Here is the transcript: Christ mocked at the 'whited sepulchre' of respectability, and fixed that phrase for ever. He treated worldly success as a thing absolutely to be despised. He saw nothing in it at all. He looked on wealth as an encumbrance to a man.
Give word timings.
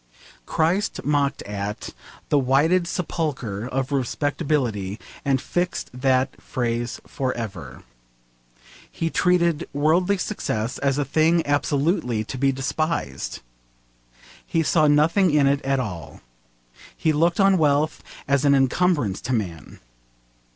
Christ 0.47 1.05
mocked 1.05 1.43
at 1.43 1.93
the 2.29 2.39
'whited 2.39 2.87
sepulchre' 2.87 3.67
of 3.67 3.91
respectability, 3.91 4.99
and 5.23 5.39
fixed 5.39 5.91
that 5.93 6.41
phrase 6.41 6.99
for 7.05 7.33
ever. 7.35 7.83
He 8.89 9.11
treated 9.11 9.69
worldly 9.73 10.17
success 10.17 10.79
as 10.79 10.97
a 10.97 11.05
thing 11.05 11.45
absolutely 11.45 12.23
to 12.23 12.37
be 12.39 12.51
despised. 12.51 13.41
He 14.43 14.63
saw 14.63 14.87
nothing 14.87 15.29
in 15.29 15.45
it 15.45 15.61
at 15.61 15.79
all. 15.79 16.21
He 16.97 17.13
looked 17.13 17.39
on 17.39 17.59
wealth 17.59 18.01
as 18.27 18.43
an 18.43 18.55
encumbrance 18.55 19.21
to 19.21 19.33
a 19.33 19.35
man. 19.35 19.79